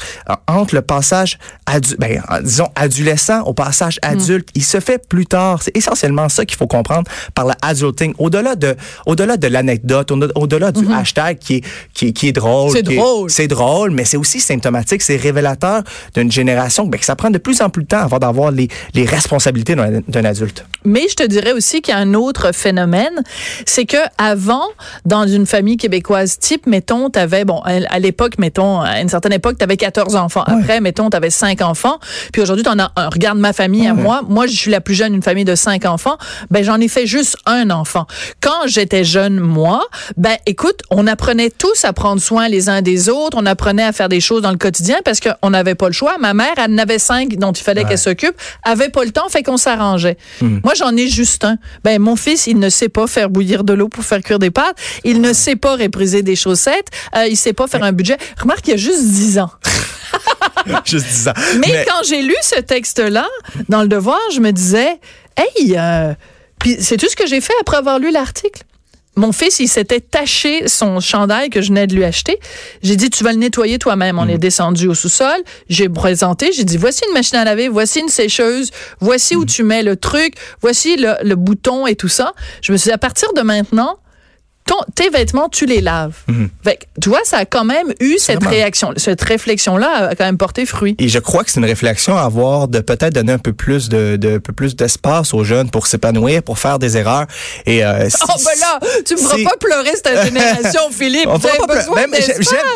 entre 0.47 0.75
le 0.75 0.81
passage 0.81 1.37
adu 1.65 1.95
ben, 2.07 2.41
disons, 2.41 2.69
adolescent 2.75 3.41
au 3.43 3.53
passage 3.53 3.99
hmm. 4.03 4.13
adulte. 4.13 4.49
Il 4.55 4.63
se 4.63 4.79
fait 4.79 5.07
plus 5.07 5.25
tard. 5.25 5.61
C'est 5.61 5.75
essentiellement 5.75 6.29
ça 6.29 6.45
qu'il 6.45 6.57
faut 6.57 6.67
comprendre 6.67 7.09
par 7.33 7.45
le 7.45 7.53
adulting. 7.61 8.13
Au-delà 8.17 8.55
de, 8.55 8.75
au-delà 9.05 9.37
de 9.37 9.47
l'anecdote, 9.47 10.11
au-delà 10.11 10.71
du 10.71 10.85
hmm. 10.85 10.91
hashtag 10.91 11.37
qui 11.39 11.55
est, 11.55 11.65
qui, 11.93 12.13
qui 12.13 12.27
est 12.29 12.33
drôle. 12.33 12.71
C'est 12.71 12.83
drôle. 12.83 13.29
C'est 13.29 13.47
drôle, 13.47 13.91
mais 13.91 14.05
c'est 14.05 14.17
aussi 14.17 14.39
symptomatique. 14.39 15.01
C'est 15.01 15.17
révélateur 15.17 15.83
d'une 16.13 16.31
génération 16.31 16.85
ben, 16.85 16.99
que 16.99 17.05
ça 17.05 17.15
prend 17.15 17.29
de 17.29 17.37
plus 17.37 17.61
en 17.61 17.69
plus 17.69 17.83
de 17.83 17.87
temps 17.87 18.01
avant 18.01 18.19
d'avoir 18.19 18.51
les, 18.51 18.67
les 18.93 19.05
responsabilités 19.05 19.75
d'un 19.75 20.25
adulte. 20.25 20.65
Mais 20.83 21.07
je 21.09 21.15
te 21.15 21.23
dirais 21.23 21.51
aussi 21.51 21.81
qu'il 21.81 21.93
y 21.93 21.97
a 21.97 21.99
un 21.99 22.13
autre 22.13 22.51
phénomène, 22.53 23.23
c'est 23.65 23.85
que 23.85 23.97
avant, 24.17 24.65
dans 25.05 25.27
une 25.27 25.45
famille 25.45 25.77
québécoise 25.77 26.37
type, 26.39 26.67
mettons, 26.67 27.09
tu 27.09 27.19
avais, 27.19 27.45
bon, 27.45 27.61
à 27.61 27.99
l'époque, 27.99 28.37
mettons, 28.37 28.81
à 28.81 29.01
une 29.01 29.09
certaine 29.09 29.33
époque, 29.33 29.57
tu 29.57 29.63
avais 29.63 29.77
14 29.77 30.15
enfants. 30.15 30.43
Après, 30.45 30.81
mettons, 30.81 31.09
tu 31.09 31.17
avais 31.17 31.29
5 31.29 31.61
enfants. 31.61 31.94
Puis 32.31 32.41
aujourd'hui, 32.41 32.63
tu 32.63 32.69
en 32.69 32.79
as 32.79 32.91
un. 32.95 33.09
Regarde 33.09 33.37
ma 33.37 33.53
famille 33.53 33.87
à 33.87 33.93
moi. 33.93 34.21
Moi, 34.27 34.47
je 34.47 34.55
suis 34.55 34.71
la 34.71 34.81
plus 34.81 34.95
jeune 34.95 35.13
d'une 35.13 35.23
famille 35.23 35.45
de 35.45 35.55
5 35.55 35.85
enfants. 35.85 36.17
Ben, 36.51 36.63
j'en 36.63 36.79
ai 36.79 36.87
fait 36.87 37.05
juste 37.05 37.37
un 37.45 37.69
enfant. 37.69 38.05
Quand 38.41 38.67
j'étais 38.67 39.03
jeune, 39.03 39.39
moi, 39.39 39.83
ben, 40.17 40.35
écoute, 40.45 40.81
on 40.89 41.07
apprenait 41.07 41.49
tous 41.49 41.85
à 41.85 41.93
prendre 41.93 42.21
soin 42.21 42.47
les 42.47 42.69
uns 42.69 42.81
des 42.81 43.09
autres. 43.09 43.37
On 43.39 43.45
apprenait 43.45 43.83
à 43.83 43.91
faire 43.91 44.09
des 44.09 44.19
choses 44.19 44.41
dans 44.41 44.51
le 44.51 44.57
quotidien 44.57 44.97
parce 45.03 45.19
qu'on 45.19 45.49
n'avait 45.49 45.75
pas 45.75 45.87
le 45.87 45.93
choix. 45.93 46.15
Ma 46.19 46.33
mère, 46.33 46.53
elle 46.57 46.73
en 46.73 46.77
avait 46.77 46.99
cinq 46.99 47.35
dont 47.35 47.51
il 47.51 47.63
fallait 47.63 47.83
qu'elle 47.85 47.97
s'occupe, 47.97 48.35
avait 48.63 48.89
pas 48.89 49.03
le 49.03 49.11
temps, 49.11 49.27
fait 49.29 49.43
qu'on 49.43 49.57
s'arrangeait. 49.57 50.17
Hum. 50.41 50.61
Moi, 50.63 50.73
j'en 50.75 50.95
ai 50.95 51.07
juste 51.07 51.43
un. 51.43 51.57
Ben, 51.83 52.01
mon 52.01 52.15
fils, 52.15 52.47
il 52.47 52.59
ne 52.59 52.69
sait 52.69 52.89
pas 52.89 53.07
faire 53.07 53.29
bouillir 53.29 53.63
de 53.63 53.73
l'eau 53.73 53.89
pour 53.89 54.03
faire 54.03 54.21
cuire 54.21 54.39
des 54.39 54.51
pâtes. 54.51 54.77
Il 55.03 55.21
ne 55.21 55.33
sait 55.33 55.55
pas 55.55 55.75
répriser 55.75 56.23
des 56.23 56.35
chaussettes. 56.35 56.87
Euh, 57.15 57.27
il 57.27 57.37
sait 57.37 57.53
pas 57.53 57.67
faire 57.67 57.83
un 57.83 57.91
budget. 57.91 58.17
Remarque, 58.39 58.67
il 58.67 58.71
y 58.71 58.73
a 58.73 58.77
juste 58.77 59.03
10 59.03 59.39
ans. 59.39 59.51
juste 60.85 61.05
10 61.05 61.27
ans. 61.29 61.33
Mais, 61.59 61.85
quand 61.87 62.03
j'ai 62.07 62.21
lu 62.21 62.35
ce 62.41 62.59
texte-là, 62.59 63.27
dans 63.69 63.81
le 63.81 63.87
devoir, 63.87 64.19
je 64.33 64.39
me 64.39 64.51
disais, 64.51 64.99
hey, 65.37 65.75
euh, 65.77 66.13
puis 66.59 66.77
c'est 66.79 66.97
tout 66.97 67.09
ce 67.09 67.15
que 67.15 67.27
j'ai 67.27 67.41
fait 67.41 67.53
après 67.61 67.77
avoir 67.77 67.99
lu 67.99 68.11
l'article? 68.11 68.63
Mon 69.17 69.31
fils, 69.31 69.59
il 69.59 69.69
s'était 69.69 70.01
taché 70.01 70.67
son 70.67 70.99
chandail 70.99 71.49
que 71.49 71.61
je 71.61 71.69
venais 71.69 71.87
de 71.87 71.95
lui 71.95 72.03
acheter. 72.03 72.37
J'ai 72.83 72.97
dit, 72.97 73.09
tu 73.09 73.23
vas 73.23 73.31
le 73.31 73.37
nettoyer 73.37 73.79
toi-même. 73.79 74.19
On 74.19 74.27
est 74.27 74.35
mm. 74.35 74.39
descendu 74.39 74.87
au 74.89 74.93
sous-sol. 74.93 75.37
J'ai 75.69 75.87
présenté. 75.87 76.51
J'ai 76.51 76.65
dit, 76.65 76.75
voici 76.75 77.03
une 77.07 77.13
machine 77.13 77.37
à 77.37 77.45
laver, 77.45 77.69
voici 77.69 78.01
une 78.01 78.09
sécheuse, 78.09 78.71
voici 78.99 79.37
où 79.37 79.43
mm. 79.43 79.45
tu 79.45 79.63
mets 79.63 79.83
le 79.83 79.95
truc, 79.95 80.35
voici 80.61 80.97
le, 80.97 81.15
le, 81.23 81.35
bouton 81.35 81.87
et 81.87 81.95
tout 81.95 82.09
ça. 82.09 82.33
Je 82.61 82.73
me 82.73 82.77
suis 82.77 82.89
dit, 82.89 82.93
à 82.93 82.97
partir 82.97 83.31
de 83.33 83.41
maintenant, 83.41 83.99
tes 84.95 85.09
vêtements, 85.09 85.49
tu 85.49 85.65
les 85.65 85.81
laves. 85.81 86.15
Mhm. 86.27 86.49
tu 87.01 87.09
vois, 87.09 87.19
ça 87.23 87.39
a 87.39 87.45
quand 87.45 87.65
même 87.65 87.93
eu 87.99 88.17
cette 88.17 88.43
réaction, 88.43 88.93
cette 88.97 89.21
réflexion-là 89.21 90.09
a 90.09 90.15
quand 90.15 90.25
même 90.25 90.37
porté 90.37 90.65
fruit. 90.65 90.95
Et 90.99 91.09
je 91.09 91.19
crois 91.19 91.43
que 91.43 91.51
c'est 91.51 91.59
une 91.59 91.65
réflexion 91.65 92.17
à 92.17 92.21
avoir 92.21 92.67
de 92.67 92.79
peut-être 92.79 93.13
donner 93.13 93.33
un 93.33 93.37
peu 93.37 93.53
plus 93.53 93.89
de, 93.89 94.15
de 94.15 94.37
peu 94.37 94.53
plus 94.53 94.75
d'espace 94.75 95.33
aux 95.33 95.43
jeunes 95.43 95.69
pour 95.69 95.87
s'épanouir, 95.87 96.43
pour 96.43 96.59
faire 96.59 96.79
des 96.79 96.97
erreurs. 96.97 97.25
Et 97.65 97.85
euh, 97.85 98.07
oh 98.23 98.33
ben 98.37 98.59
là, 98.59 98.79
tu 99.05 99.15
me 99.15 99.19
feras 99.19 99.37
pas 99.43 99.57
pleurer 99.59 99.91
cette 99.95 100.23
génération, 100.25 100.81
Philippe. 100.91 101.27
On 101.27 101.39
pas 101.39 101.67
besoin 101.67 102.05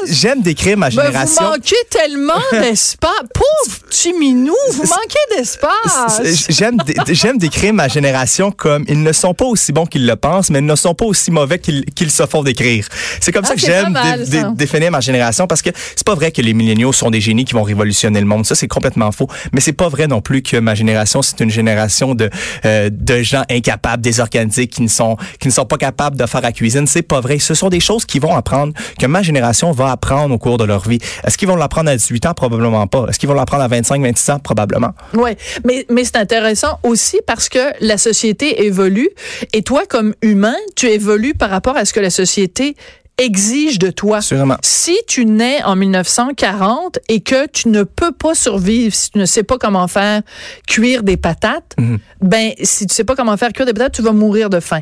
J'aime 0.08 0.41
décrire 0.41 0.77
ma 0.77 0.89
génération. 0.89 1.41
Ben, 1.41 1.48
vous 1.48 1.55
manquez 1.55 1.75
tellement 1.89 2.34
d'espace, 2.51 3.12
pauvre 3.34 3.77
petit 3.89 4.13
minou, 4.13 4.55
vous 4.72 4.84
manquez 4.84 5.38
d'espace. 5.38 6.48
J'aime 6.50 6.77
j'aime 7.08 7.38
décrire 7.38 7.74
ma 7.74 7.88
génération 7.88 8.51
comme 8.51 8.86
ils 8.88 9.01
ne 9.01 9.12
sont 9.12 9.34
pas 9.34 9.46
aussi 9.46 9.72
bons 9.72 9.86
qu'ils 9.86 10.05
le 10.05 10.15
pensent, 10.15 10.50
mais 10.50 10.60
ils 10.60 10.65
ne 10.65 10.75
sont 10.75 10.93
pas 10.93 11.05
aussi 11.05 11.31
mauvais 11.31 11.60
qu'ils 11.60 11.78
qu'ils 11.95 12.12
se 12.12 12.25
font 12.25 12.43
décrire. 12.43 12.88
C'est 13.19 13.31
comme 13.31 13.45
ça 13.45 13.53
ah, 13.53 13.59
que 13.59 14.29
j'aime 14.29 14.55
définir 14.55 14.91
ma 14.91 15.00
génération 15.00 15.48
parce 15.48 15.62
que 15.62 15.69
c'est 15.95 16.05
pas 16.05 16.15
vrai 16.15 16.31
que 16.31 16.41
les 16.41 16.53
milléniaux 16.53 16.93
sont 16.93 17.09
des 17.09 17.21
génies 17.21 17.45
qui 17.45 17.53
vont 17.53 17.63
révolutionner 17.63 18.19
le 18.19 18.25
monde. 18.25 18.45
Ça, 18.45 18.55
c'est 18.55 18.67
complètement 18.67 19.12
faux. 19.12 19.27
Mais 19.53 19.62
c'est 19.62 19.74
pas 19.74 19.89
vrai 19.89 20.07
non 20.07 20.21
plus 20.21 20.41
que 20.41 20.57
ma 20.57 20.75
génération, 20.75 21.21
c'est 21.21 21.39
une 21.39 21.50
génération 21.50 22.15
de, 22.15 22.29
euh, 22.65 22.89
de 22.91 23.21
gens 23.21 23.43
incapables, 23.50 24.01
désorganisés, 24.01 24.67
qui 24.67 24.81
ne 24.81 24.88
sont, 24.88 25.17
qui 25.39 25.48
ne 25.48 25.53
sont 25.53 25.65
pas 25.65 25.77
capables 25.77 26.17
de 26.17 26.25
faire 26.25 26.41
la 26.41 26.51
cuisine. 26.51 26.88
C'est 26.88 27.01
pas 27.01 27.21
vrai. 27.21 27.39
Ce 27.39 27.53
sont 27.53 27.69
des 27.69 27.79
choses 27.79 28.05
qu'ils 28.05 28.21
vont 28.21 28.36
apprendre, 28.36 28.74
que 28.98 29.05
ma 29.05 29.21
génération 29.21 29.71
va 29.71 29.91
apprendre 29.91 30.33
au 30.33 30.38
cours 30.38 30.57
de 30.57 30.63
leur 30.63 30.88
vie. 30.88 31.00
Est-ce 31.25 31.38
qu'ils 31.38 31.48
vont 31.48 31.55
l'apprendre 31.55 31.89
à 31.89 31.95
18 31.95 32.25
ans? 32.27 32.33
Probablement 32.33 32.88
pas. 32.88 33.05
Est-ce 33.09 33.19
qu'ils 33.19 33.29
vont 33.29 33.36
l'apprendre 33.36 33.63
à 33.63 33.67
25, 33.67 34.01
26 34.01 34.31
ans? 34.31 34.39
Probablement. 34.39 34.91
Oui. 35.13 35.31
Mais, 35.65 35.86
mais 35.89 36.03
c'est 36.03 36.17
intéressant 36.17 36.79
aussi 36.83 37.19
parce 37.25 37.50
que 37.50 37.59
la 37.81 37.98
société 37.98 38.65
évolue 38.65 39.09
et 39.53 39.62
toi, 39.63 39.83
comme 39.88 40.13
humain, 40.21 40.55
tu 40.75 40.88
évolues 40.88 41.33
par 41.33 41.50
rapport 41.50 41.68
à 41.77 41.85
ce 41.85 41.93
que 41.93 41.99
la 41.99 42.09
société 42.09 42.75
exige 43.19 43.79
de 43.79 43.91
toi. 43.91 44.21
Si 44.61 44.97
tu 45.07 45.25
nais 45.25 45.61
en 45.63 45.75
1940 45.75 46.99
et 47.09 47.19
que 47.19 47.47
tu 47.47 47.67
ne 47.67 47.83
peux 47.83 48.11
pas 48.11 48.33
survivre 48.33 48.95
si 48.95 49.11
tu 49.11 49.17
ne 49.17 49.25
sais 49.25 49.43
pas 49.43 49.57
comment 49.57 49.88
faire 49.88 50.21
cuire 50.67 51.03
des 51.03 51.17
patates, 51.17 51.75
mhm. 51.77 51.99
ben 52.21 52.51
si 52.61 52.88
tu 52.88 52.95
sais 52.95 53.03
pas 53.03 53.15
comment 53.15 53.35
faire 53.38 53.51
cuire 53.51 53.65
des 53.65 53.73
patates, 53.73 53.93
tu 53.93 54.01
vas 54.01 54.13
mourir 54.13 54.49
de 54.49 54.59
faim. 54.59 54.81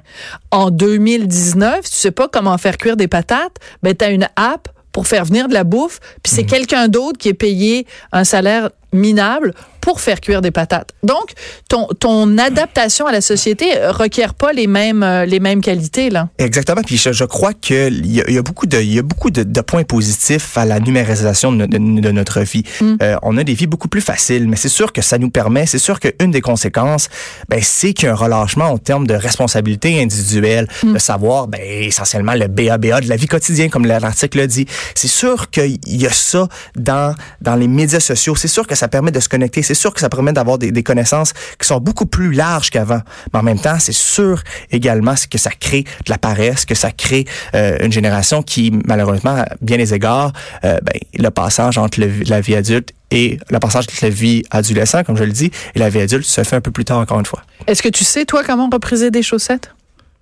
En 0.52 0.70
2019, 0.70 1.80
si 1.84 1.92
tu 1.92 1.98
sais 1.98 2.12
pas 2.12 2.28
comment 2.28 2.58
faire 2.58 2.78
cuire 2.78 2.96
des 2.96 3.08
patates, 3.08 3.58
ben 3.82 3.96
tu 3.96 4.06
as 4.06 4.12
une 4.12 4.28
app 4.36 4.70
pour 4.92 5.08
faire 5.08 5.26
venir 5.26 5.48
de 5.48 5.54
la 5.54 5.64
bouffe, 5.64 6.00
puis 6.24 6.34
c'est 6.34 6.44
mhm. 6.44 6.50
quelqu'un 6.50 6.88
d'autre 6.88 7.18
qui 7.18 7.30
est 7.30 7.34
payé 7.34 7.86
un 8.12 8.24
salaire 8.24 8.70
minable 8.94 9.54
pour 9.88 10.02
faire 10.02 10.20
cuire 10.20 10.42
des 10.42 10.52
patates. 10.52 10.90
Donc, 11.02 11.32
ton, 11.70 11.88
ton 11.98 12.38
adaptation 12.38 13.08
à 13.08 13.14
la 13.14 13.22
société 13.22 13.68
requiert 13.88 14.34
pas 14.34 14.52
les 14.52 14.68
mêmes, 14.68 15.02
euh, 15.02 15.24
les 15.24 15.40
mêmes 15.40 15.62
qualités, 15.62 16.10
là. 16.10 16.28
Exactement. 16.40 16.82
Puis 16.86 16.98
je, 16.98 17.14
je 17.14 17.24
crois 17.24 17.54
qu'il 17.54 18.06
y, 18.06 18.22
a, 18.22 18.30
y 18.30 18.38
a 18.38 18.42
beaucoup, 18.42 18.66
de, 18.66 18.82
y 18.82 19.00
a 19.00 19.02
beaucoup 19.02 19.32
de, 19.32 19.44
de, 19.44 19.62
points 19.62 19.86
positifs 19.86 20.58
à 20.58 20.66
la 20.66 20.82
numérisation 20.82 21.54
de, 21.54 21.66
de, 21.66 21.78
de 21.78 22.12
notre 22.12 22.42
vie. 22.42 22.64
Mm. 22.82 22.96
Euh, 23.02 23.16
on 23.22 23.38
a 23.38 23.46
des 23.46 23.54
vies 23.54 23.66
beaucoup 23.66 23.88
plus 23.88 24.02
faciles, 24.02 24.50
mais 24.50 24.58
c'est 24.58 24.68
sûr 24.68 24.92
que 24.92 25.02
ça 25.02 25.18
nous 25.18 25.30
permet, 25.30 25.66
c'est 25.66 25.80
sûr 25.80 26.02
qu'une 26.02 26.32
des 26.32 26.42
conséquences, 26.42 27.08
ben, 27.48 27.62
c'est 27.64 27.94
qu'il 27.94 28.08
y 28.08 28.10
a 28.10 28.12
un 28.12 28.16
relâchement 28.16 28.66
en 28.66 28.78
termes 28.78 29.08
de 29.08 29.14
responsabilité 29.14 30.02
individuelle, 30.02 30.68
mm. 30.84 30.96
de 30.96 31.00
savoir, 31.00 31.48
ben, 31.48 31.62
essentiellement 31.64 32.34
le 32.34 32.48
BABA 32.48 33.00
de 33.00 33.08
la 33.08 33.16
vie 33.16 33.28
quotidienne, 33.28 33.70
comme 33.70 33.86
l'article 33.86 34.40
le 34.40 34.48
dit. 34.48 34.66
C'est 34.96 35.08
sûr 35.08 35.50
qu'il 35.50 35.80
y 35.88 36.06
a 36.06 36.12
ça 36.12 36.50
dans, 36.76 37.16
dans 37.40 37.56
les 37.56 37.70
médias 37.70 38.02
sociaux. 38.02 38.36
C'est 38.36 38.50
sûr 38.50 38.68
que 38.68 38.76
ça 38.76 38.90
permet 38.90 39.12
de 39.12 39.22
se 39.22 39.30
connecter. 39.30 39.64
C'est 39.64 39.77
sûr 39.78 39.94
que 39.94 40.00
ça 40.00 40.10
permet 40.10 40.34
d'avoir 40.34 40.58
des, 40.58 40.84
connaissances 40.84 41.34
qui 41.60 41.68
sont 41.68 41.80
beaucoup 41.80 42.06
plus 42.06 42.32
larges 42.32 42.70
qu'avant. 42.70 43.02
Mais 43.34 43.40
en 43.40 43.44
même 43.44 43.60
temps, 43.60 43.80
c'est 43.80 43.94
sûr 43.94 44.42
également 44.72 45.16
que 45.30 45.38
ça 45.38 45.52
crée 45.52 45.84
de 45.84 46.10
la 46.10 46.18
paresse, 46.18 46.66
que 46.66 46.76
ça 46.76 46.92
crée 46.92 47.26
euh, 47.56 47.78
une 47.82 47.92
génération 47.92 48.42
qui, 48.44 48.72
malheureusement, 48.86 49.38
à 49.38 49.48
bien 49.62 49.78
des 49.78 49.94
égards, 49.94 50.34
euh, 50.64 50.78
ben, 50.84 51.00
le 51.18 51.30
passage 51.30 51.78
entre 51.78 52.00
la 52.00 52.42
vie 52.42 52.56
adulte 52.56 52.94
et 53.12 53.40
le 53.50 53.60
passage 53.60 53.86
entre 53.86 54.04
la 54.04 54.10
vie 54.10 54.44
adolescente, 54.52 55.06
comme 55.06 55.18
je 55.18 55.24
le 55.24 55.32
dis, 55.32 55.52
et 55.76 55.80
la 55.80 55.90
vie 55.90 56.02
adulte 56.02 56.26
se 56.26 56.44
fait 56.44 56.56
un 56.56 56.62
peu 56.62 56.72
plus 56.72 56.86
tard, 56.86 57.00
encore 57.00 57.20
une 57.20 57.26
fois. 57.26 57.44
Est-ce 57.66 57.82
que 57.82 57.90
tu 57.90 58.04
sais, 58.04 58.26
toi, 58.26 58.44
comment 58.44 58.70
repriser 58.72 59.12
des 59.12 59.24
chaussettes? 59.24 59.72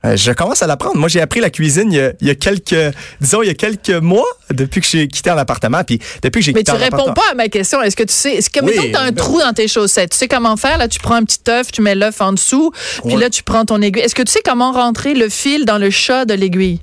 Euh, 0.06 0.18
je 0.18 0.32
commence 0.32 0.62
à 0.62 0.68
l'apprendre. 0.68 0.98
Moi, 0.98 1.10
j'ai 1.10 1.22
appris 1.22 1.40
la 1.40 1.50
cuisine 1.50 1.92
il 1.92 1.98
y, 1.98 2.02
a, 2.02 2.14
il 2.22 2.28
y, 2.28 2.30
a, 2.30 2.36
quelques, 2.36 2.94
disons, 3.20 3.42
il 3.42 3.48
y 3.48 3.50
a 3.50 3.54
quelques 3.54 3.90
mois 3.90 4.28
depuis 4.52 4.82
que 4.82 4.88
j'ai 4.88 5.08
quitté 5.08 5.30
un 5.30 5.38
appartement. 5.38 5.84
Puis 5.84 6.00
depuis 6.22 6.40
que 6.40 6.46
j'ai 6.46 6.54
quitté 6.54 6.72
Mais 6.72 6.78
tu 6.78 6.84
réponds 6.84 7.14
pas 7.14 7.24
à 7.32 7.36
ma 7.36 7.48
question. 7.48 7.82
Est-ce 7.82 7.96
que 7.96 8.04
tu 8.04 8.14
sais, 8.14 8.36
est-ce 8.36 8.50
que 8.50 8.64
oui, 8.64 8.74
mettons, 8.76 8.92
t'as 8.94 9.02
un 9.02 9.12
trou 9.12 9.40
dans 9.40 9.54
tes 9.54 9.68
chaussettes, 9.68 10.12
tu 10.12 10.18
sais 10.18 10.28
comment 10.28 10.58
faire 10.58 10.78
là? 10.78 10.88
Tu 10.88 11.00
prends 11.00 11.16
un 11.16 11.24
petit 11.24 11.40
œuf, 11.50 11.72
tu 11.72 11.82
mets 11.82 11.96
l'œuf 11.96 12.22
en 12.22 12.34
dessous, 12.34 12.72
puis 13.06 13.16
là 13.16 13.30
tu 13.30 13.44
prends 13.44 13.66
ton 13.66 13.82
aiguille. 13.82 14.04
Est-ce 14.04 14.16
que 14.16 14.24
tu 14.24 14.32
sais 14.32 14.42
comment 14.44 14.72
rentrer 14.72 15.14
le 15.14 15.30
fil 15.30 15.66
dans 15.66 15.78
le 15.78 15.90
chat 15.90 16.26
de 16.26 16.34
l'aiguille? 16.34 16.80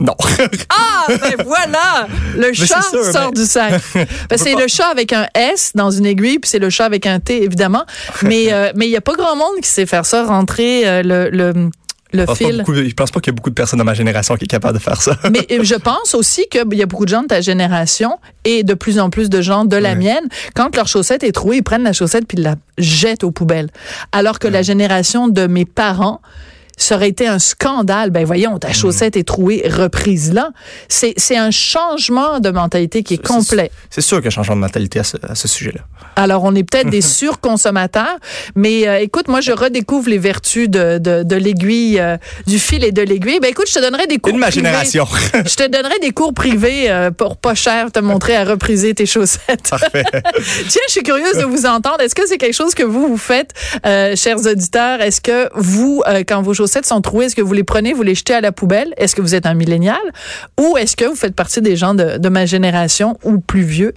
Non. 0.00 0.14
ah, 0.70 1.06
ben 1.08 1.36
voilà! 1.44 2.08
Le 2.34 2.52
chat 2.54 2.80
sûr, 2.82 3.04
sort 3.04 3.32
mais... 3.34 3.40
du 3.40 3.44
sac. 3.44 3.80
Ben, 4.30 4.38
c'est 4.38 4.54
le 4.54 4.66
chat 4.66 4.86
avec 4.86 5.12
un 5.12 5.26
S 5.34 5.72
dans 5.74 5.90
une 5.90 6.06
aiguille, 6.06 6.38
puis 6.38 6.48
c'est 6.48 6.58
le 6.58 6.70
chat 6.70 6.86
avec 6.86 7.06
un 7.06 7.20
T, 7.20 7.42
évidemment. 7.42 7.84
Mais 8.22 8.46
euh, 8.52 8.72
mais 8.74 8.86
il 8.86 8.90
n'y 8.90 8.96
a 8.96 9.02
pas 9.02 9.14
grand 9.14 9.36
monde 9.36 9.60
qui 9.62 9.68
sait 9.68 9.86
faire 9.86 10.06
ça, 10.06 10.24
rentrer 10.24 10.88
euh, 10.88 11.02
le, 11.02 11.30
le 11.30 11.70
le 12.12 12.24
je 12.28 12.34
fil. 12.34 12.58
Beaucoup, 12.58 12.74
je 12.74 12.92
pense 12.94 13.10
pas 13.10 13.20
qu'il 13.20 13.32
y 13.32 13.34
a 13.34 13.36
beaucoup 13.36 13.50
de 13.50 13.54
personnes 13.54 13.78
de 13.78 13.84
ma 13.84 13.94
génération 13.94 14.36
qui 14.36 14.44
est 14.44 14.48
capable 14.48 14.78
de 14.78 14.82
faire 14.82 15.00
ça. 15.00 15.16
Mais 15.30 15.46
je 15.62 15.74
pense 15.74 16.14
aussi 16.14 16.46
qu'il 16.50 16.74
y 16.74 16.82
a 16.82 16.86
beaucoup 16.86 17.04
de 17.04 17.10
gens 17.10 17.22
de 17.22 17.28
ta 17.28 17.40
génération 17.40 18.18
et 18.44 18.62
de 18.62 18.74
plus 18.74 18.98
en 18.98 19.10
plus 19.10 19.30
de 19.30 19.40
gens 19.40 19.64
de 19.64 19.76
la 19.76 19.94
mienne, 19.94 20.28
quand 20.54 20.74
leur 20.76 20.88
chaussette 20.88 21.22
est 21.22 21.32
trouée, 21.32 21.58
ils 21.58 21.62
prennent 21.62 21.82
la 21.82 21.92
chaussette 21.92 22.26
puis 22.26 22.38
ils 22.38 22.44
la 22.44 22.56
jettent 22.78 23.24
aux 23.24 23.30
poubelles. 23.30 23.68
Alors 24.12 24.38
que 24.38 24.48
la 24.48 24.62
génération 24.62 25.28
de 25.28 25.46
mes 25.46 25.64
parents, 25.64 26.20
ça 26.82 26.96
aurait 26.96 27.08
été 27.08 27.26
un 27.26 27.38
scandale. 27.38 28.10
Ben 28.10 28.24
voyons, 28.24 28.58
ta 28.58 28.72
chaussette 28.72 29.16
est 29.16 29.26
trouée, 29.26 29.62
reprise 29.68 30.32
là. 30.32 30.50
C'est, 30.88 31.14
c'est 31.16 31.36
un 31.36 31.50
changement 31.50 32.40
de 32.40 32.50
mentalité 32.50 33.02
qui 33.02 33.14
est, 33.14 33.26
complet. 33.26 33.70
C'est, 33.90 34.00
sûr 34.00 34.18
qu'il 34.18 34.24
y 34.24 34.28
a 34.28 34.30
un 34.32 34.42
changement 34.42 34.56
de 34.56 34.60
mentalité 34.60 35.00
à 35.00 35.04
ce, 35.04 35.16
à 35.22 35.34
ce 35.34 35.46
sujet-là. 35.46 35.80
Alors, 36.16 36.44
on 36.44 36.54
est 36.54 36.64
peut-être 36.64 36.90
des 36.90 37.00
surconsommateurs, 37.20 38.18
mais 38.54 38.88
euh, 38.88 38.98
écoute, 39.00 39.28
moi, 39.28 39.40
je 39.40 39.52
redécouvre 39.52 40.08
les 40.08 40.18
vertus 40.18 40.68
de, 40.68 40.98
de, 40.98 41.22
de 41.22 41.36
l'aiguille, 41.36 42.00
euh, 42.00 42.16
du 42.46 42.58
fil 42.58 42.82
et 42.82 42.92
de 42.92 43.02
l'aiguille. 43.02 43.40
Ben 43.40 43.50
écoute, 43.50 43.66
je 43.68 43.74
te 43.74 43.80
donnerai 43.80 44.06
des 44.06 44.18
cours 44.18 44.32
Une 44.32 44.38
ma 44.38 44.46
privés. 44.46 44.66
génération. 44.66 45.06
je 45.34 45.54
te 45.54 45.68
donnerai 45.68 45.98
des 46.00 46.10
cours 46.10 46.32
privés 46.32 46.90
euh, 46.90 47.10
pour 47.10 47.36
pas 47.36 47.54
cher, 47.54 47.92
te 47.92 48.00
montrer 48.00 48.36
à 48.36 48.44
repriser 48.44 48.94
tes 48.94 49.06
chaussettes. 49.06 49.68
Parfait. 49.68 50.04
Tiens, 50.68 50.82
je 50.86 50.92
suis 50.92 51.02
curieuse 51.02 51.36
de 51.36 51.44
vous 51.44 51.66
entendre. 51.66 52.00
Est-ce 52.00 52.14
que 52.14 52.26
c'est 52.26 52.38
quelque 52.38 52.56
chose 52.56 52.74
que 52.74 52.82
vous, 52.82 53.06
vous 53.06 53.18
faites, 53.18 53.52
chers 54.16 54.38
auditeurs? 54.46 55.00
Est-ce 55.02 55.20
que 55.20 55.50
vous, 55.54 56.02
quand 56.26 56.42
vos 56.42 56.54
chaussettes 56.54 56.69
sont 56.84 57.00
trouées, 57.00 57.26
est-ce 57.26 57.36
que 57.36 57.42
vous 57.42 57.52
les 57.52 57.64
prenez, 57.64 57.92
vous 57.92 58.02
les 58.02 58.14
jetez 58.14 58.34
à 58.34 58.40
la 58.40 58.52
poubelle? 58.52 58.94
Est-ce 58.96 59.14
que 59.14 59.20
vous 59.20 59.34
êtes 59.34 59.46
un 59.46 59.54
millénial? 59.54 60.00
Ou 60.58 60.76
est-ce 60.76 60.96
que 60.96 61.04
vous 61.04 61.16
faites 61.16 61.34
partie 61.34 61.60
des 61.60 61.76
gens 61.76 61.94
de, 61.94 62.28
ma 62.28 62.46
génération 62.46 63.18
ou 63.24 63.40
plus 63.40 63.62
vieux 63.62 63.94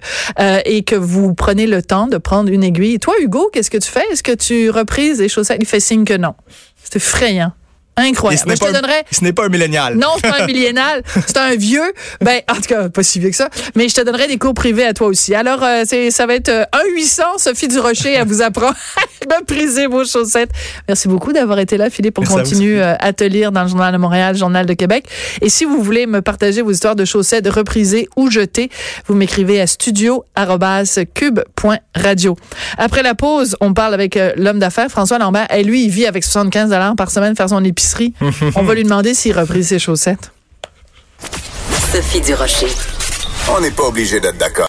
et 0.64 0.82
que 0.82 0.96
vous 0.96 1.34
prenez 1.34 1.66
le 1.66 1.82
temps 1.82 2.06
de 2.06 2.18
prendre 2.18 2.50
une 2.50 2.64
aiguille? 2.64 2.98
Toi, 2.98 3.14
Hugo, 3.20 3.50
qu'est-ce 3.52 3.70
que 3.70 3.78
tu 3.78 3.90
fais? 3.90 4.04
Est-ce 4.12 4.22
que 4.22 4.34
tu 4.34 4.70
reprises 4.70 5.20
les 5.20 5.28
chaussettes? 5.28 5.58
Il 5.60 5.66
fait 5.66 5.80
signe 5.80 6.04
que 6.04 6.16
non. 6.16 6.34
C'est 6.82 6.96
effrayant. 6.96 7.52
Incroyable. 7.96 8.42
Ce 8.42 8.48
n'est, 8.48 8.56
pas, 8.56 8.72
donnerais... 8.72 9.04
ce 9.10 9.22
n'est 9.22 9.32
pas 9.32 9.46
un 9.46 9.48
millénial. 9.48 9.96
Non, 9.96 10.08
c'est 10.16 10.28
pas 10.28 10.42
un 10.42 10.46
millénial. 10.46 11.02
c'est 11.26 11.36
un 11.36 11.54
vieux. 11.54 11.92
Ben, 12.20 12.40
en 12.50 12.56
tout 12.56 12.62
cas, 12.62 12.88
pas 12.88 13.02
si 13.02 13.20
vieux 13.20 13.30
que 13.30 13.36
ça. 13.36 13.48
Mais 13.76 13.88
je 13.88 13.94
te 13.94 14.00
donnerai 14.00 14.26
des 14.26 14.38
cours 14.38 14.54
privés 14.54 14.84
à 14.84 14.94
toi 14.94 15.06
aussi. 15.06 15.34
Alors, 15.34 15.62
euh, 15.62 15.82
c'est, 15.86 16.10
ça 16.10 16.26
va 16.26 16.34
être 16.34 16.48
euh, 16.48 16.64
1 16.72 16.94
800 16.94 17.22
Sophie 17.38 17.68
Durocher 17.68 18.16
à 18.16 18.24
vous 18.24 18.42
apprendre 18.42 18.74
à 18.96 19.38
mépriser 19.38 19.86
vos 19.86 20.04
chaussettes. 20.04 20.50
Merci 20.88 21.08
beaucoup 21.08 21.32
d'avoir 21.32 21.60
été 21.60 21.76
là, 21.76 21.90
Philippe. 21.90 22.18
On 22.18 22.22
Merci 22.22 22.36
continue 22.36 22.80
à, 22.80 22.94
euh, 22.94 22.96
à 22.98 23.12
te 23.12 23.24
lire 23.24 23.52
dans 23.52 23.62
le 23.62 23.68
Journal 23.68 23.92
de 23.92 23.98
Montréal, 23.98 24.36
Journal 24.36 24.66
de 24.66 24.74
Québec. 24.74 25.06
Et 25.40 25.48
si 25.48 25.64
vous 25.64 25.82
voulez 25.82 26.06
me 26.06 26.20
partager 26.20 26.62
vos 26.62 26.72
histoires 26.72 26.96
de 26.96 27.04
chaussettes 27.04 27.48
reprisées 27.48 28.08
ou 28.16 28.30
jetées, 28.30 28.70
vous 29.06 29.14
m'écrivez 29.14 29.60
à 29.60 29.66
studio.cube.radio. 29.66 32.36
Après 32.78 33.02
la 33.02 33.14
pause, 33.14 33.56
on 33.60 33.72
parle 33.72 33.94
avec 33.94 34.16
euh, 34.16 34.32
l'homme 34.36 34.58
d'affaires, 34.58 34.88
François 34.88 35.18
Lambert. 35.18 35.46
Et 35.54 35.62
lui, 35.62 35.84
il 35.84 35.90
vit 35.90 36.06
avec 36.06 36.24
75 36.24 36.74
par 36.96 37.10
semaine 37.10 37.36
faire 37.36 37.48
son 37.48 37.64
épicerie. 37.64 37.83
On 38.56 38.62
va 38.62 38.74
lui 38.74 38.84
demander 38.84 39.14
s'il 39.14 39.38
reprise 39.38 39.68
ses 39.68 39.78
chaussettes. 39.78 40.32
Sophie 41.92 42.20
Durocher. 42.20 42.68
On 43.48 43.60
n'est 43.60 43.70
pas 43.70 43.84
obligé 43.84 44.20
d'être 44.20 44.38
d'accord. 44.38 44.62